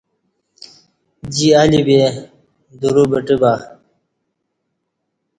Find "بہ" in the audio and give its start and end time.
3.41-3.53